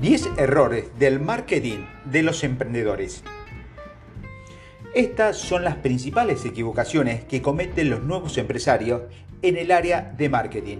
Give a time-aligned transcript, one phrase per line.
[0.00, 3.22] 10 errores del marketing de los emprendedores.
[4.94, 9.02] Estas son las principales equivocaciones que cometen los nuevos empresarios
[9.42, 10.78] en el área de marketing.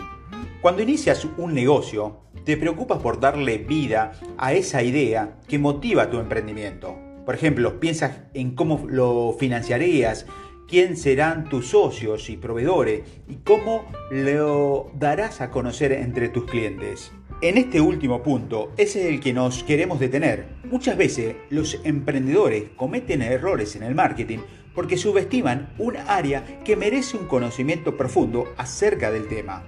[0.63, 6.19] Cuando inicias un negocio, te preocupas por darle vida a esa idea que motiva tu
[6.19, 6.97] emprendimiento.
[7.27, 10.25] Por ejemplo, piensas en cómo lo financiarías,
[10.67, 17.13] quién serán tus socios y proveedores y cómo lo darás a conocer entre tus clientes.
[17.43, 20.45] En este último punto es el que nos queremos detener.
[20.65, 24.41] Muchas veces los emprendedores cometen errores en el marketing
[24.75, 29.65] porque subestiman un área que merece un conocimiento profundo acerca del tema.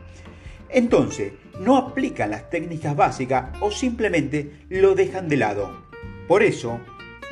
[0.68, 5.86] Entonces, no aplican las técnicas básicas o simplemente lo dejan de lado.
[6.28, 6.78] Por eso,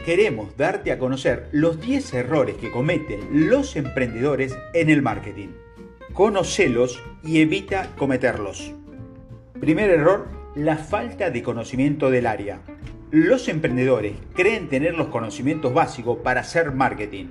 [0.07, 5.49] queremos darte a conocer los 10 errores que cometen los emprendedores en el marketing.
[6.15, 8.73] Conocelos y evita cometerlos.
[9.61, 12.63] Primer error, la falta de conocimiento del área.
[13.11, 17.27] Los emprendedores creen tener los conocimientos básicos para hacer marketing.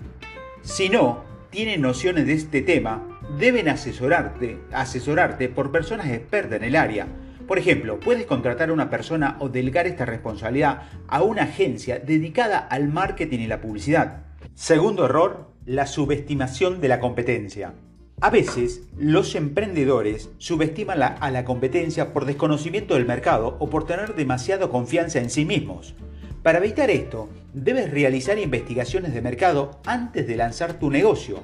[0.62, 6.76] Si no tienen nociones de este tema, deben asesorarte, asesorarte por personas expertas en el
[6.76, 7.08] área.
[7.48, 12.60] Por ejemplo, puedes contratar a una persona o delegar esta responsabilidad a una agencia dedicada
[12.60, 14.26] al marketing y la publicidad.
[14.54, 17.74] Segundo error, la subestimación de la competencia.
[18.22, 24.14] A veces, los emprendedores subestiman a la competencia por desconocimiento del mercado o por tener
[24.14, 25.96] demasiada confianza en sí mismos.
[26.44, 31.40] Para evitar esto, debes realizar investigaciones de mercado antes de lanzar tu negocio.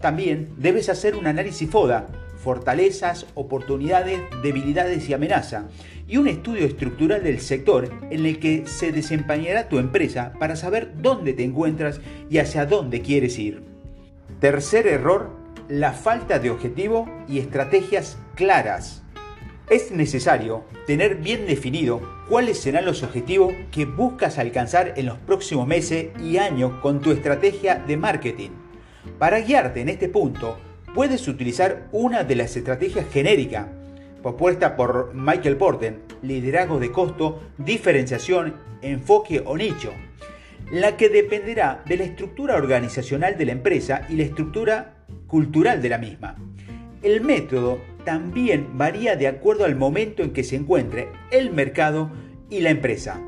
[0.00, 2.08] También debes hacer un análisis FODA,
[2.42, 5.68] fortalezas, oportunidades, debilidades y amenaza,
[6.08, 10.92] y un estudio estructural del sector en el que se desempeñará tu empresa para saber
[11.00, 13.62] dónde te encuentras y hacia dónde quieres ir.
[14.40, 19.02] Tercer error, la falta de objetivo y estrategias claras.
[19.68, 25.66] Es necesario tener bien definido cuáles serán los objetivos que buscas alcanzar en los próximos
[25.66, 28.50] meses y años con tu estrategia de marketing.
[29.18, 30.58] Para guiarte en este punto,
[30.94, 33.66] puedes utilizar una de las estrategias genéricas
[34.26, 39.92] propuesta por Michael Porten, liderazgo de costo, diferenciación, enfoque o nicho,
[40.72, 44.95] la que dependerá de la estructura organizacional de la empresa y la estructura
[45.26, 46.36] cultural de la misma.
[47.02, 52.10] El método también varía de acuerdo al momento en que se encuentre el mercado
[52.50, 53.20] y la empresa.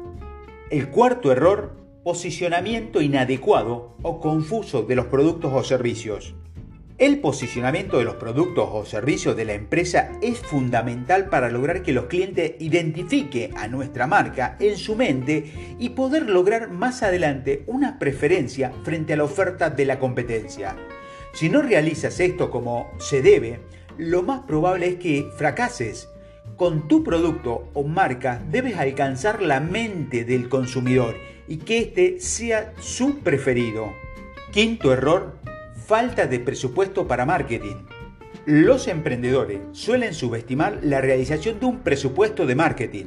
[0.70, 6.34] El cuarto error, posicionamiento inadecuado o confuso de los productos o servicios.
[6.98, 11.92] El posicionamiento de los productos o servicios de la empresa es fundamental para lograr que
[11.92, 18.00] los clientes identifiquen a nuestra marca en su mente y poder lograr más adelante una
[18.00, 20.76] preferencia frente a la oferta de la competencia.
[21.38, 23.60] Si no realizas esto como se debe,
[23.96, 26.08] lo más probable es que fracases.
[26.56, 31.14] Con tu producto o marca debes alcanzar la mente del consumidor
[31.46, 33.92] y que éste sea su preferido.
[34.50, 35.36] Quinto error,
[35.86, 37.86] falta de presupuesto para marketing.
[38.44, 43.06] Los emprendedores suelen subestimar la realización de un presupuesto de marketing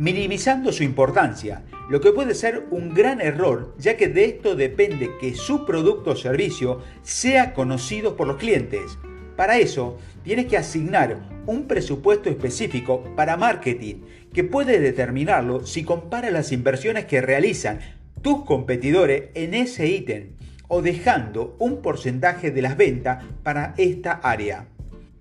[0.00, 5.10] minimizando su importancia, lo que puede ser un gran error, ya que de esto depende
[5.20, 8.96] que su producto o servicio sea conocido por los clientes.
[9.36, 13.96] Para eso, tienes que asignar un presupuesto específico para marketing,
[14.32, 17.80] que puede determinarlo si compara las inversiones que realizan
[18.22, 20.30] tus competidores en ese ítem
[20.68, 24.66] o dejando un porcentaje de las ventas para esta área.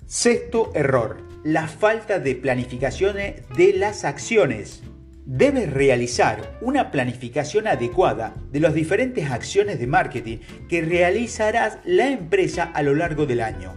[0.10, 4.82] Sexto error la falta de planificaciones de las acciones.
[5.28, 12.64] Debes realizar una planificación adecuada de las diferentes acciones de marketing que realizarás la empresa
[12.64, 13.76] a lo largo del año.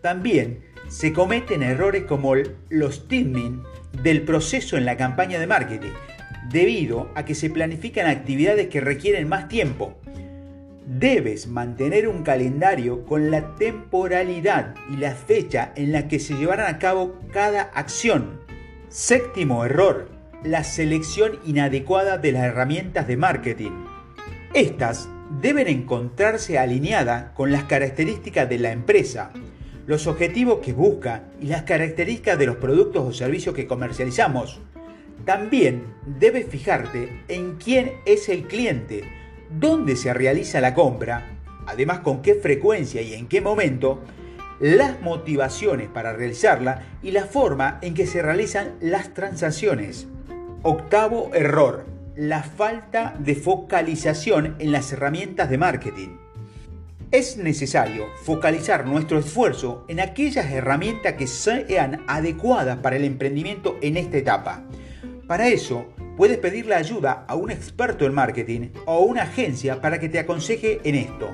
[0.00, 2.32] También se cometen errores como
[2.70, 3.62] los timing
[4.02, 5.92] del proceso en la campaña de marketing,
[6.48, 10.00] debido a que se planifican actividades que requieren más tiempo,
[10.86, 16.74] Debes mantener un calendario con la temporalidad y la fecha en la que se llevarán
[16.74, 18.40] a cabo cada acción.
[18.90, 20.10] Séptimo error,
[20.42, 23.86] la selección inadecuada de las herramientas de marketing.
[24.52, 25.08] Estas
[25.40, 29.30] deben encontrarse alineadas con las características de la empresa,
[29.86, 34.60] los objetivos que busca y las características de los productos o servicios que comercializamos.
[35.24, 42.22] También debes fijarte en quién es el cliente, dónde se realiza la compra, además con
[42.22, 44.02] qué frecuencia y en qué momento,
[44.60, 50.06] las motivaciones para realizarla y la forma en que se realizan las transacciones.
[50.62, 51.84] Octavo error,
[52.16, 56.08] la falta de focalización en las herramientas de marketing.
[57.10, 63.96] Es necesario focalizar nuestro esfuerzo en aquellas herramientas que sean adecuadas para el emprendimiento en
[63.96, 64.64] esta etapa.
[65.28, 69.98] Para eso, puedes pedirle ayuda a un experto en marketing o a una agencia para
[69.98, 71.30] que te aconseje en esto.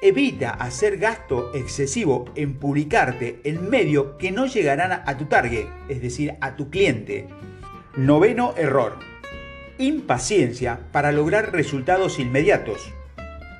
[0.00, 6.00] Evita hacer gasto excesivo en publicarte en medios que no llegarán a tu target, es
[6.00, 7.26] decir, a tu cliente.
[7.96, 8.98] Noveno error.
[9.78, 12.92] Impaciencia para lograr resultados inmediatos.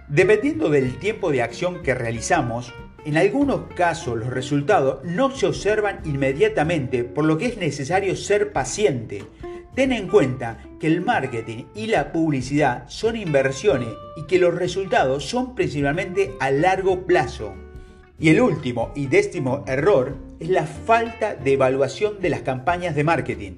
[0.09, 2.73] Dependiendo del tiempo de acción que realizamos,
[3.05, 8.53] en algunos casos los resultados no se observan inmediatamente, por lo que es necesario ser
[8.53, 9.25] paciente
[9.79, 15.25] Ten en cuenta que el marketing y la publicidad son inversiones y que los resultados
[15.25, 17.55] son principalmente a largo plazo.
[18.19, 23.05] Y el último y décimo error es la falta de evaluación de las campañas de
[23.05, 23.53] marketing.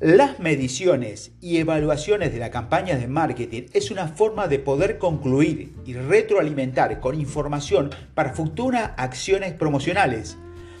[0.00, 5.72] Las mediciones y evaluaciones de las campañas de marketing es una forma de poder concluir
[5.86, 10.36] y retroalimentar con información para futuras acciones promocionales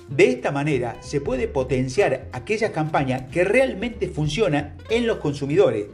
[0.08, 5.86] de esta manera se puede potenciar aquellas campañas que realmente funcionan en los consumidores,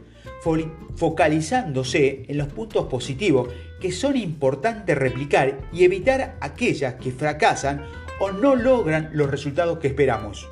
[0.95, 3.49] focalizándose en los puntos positivos
[3.81, 7.85] que son importantes replicar y evitar aquellas que fracasan
[8.19, 10.47] o no logran los resultados que esperamos.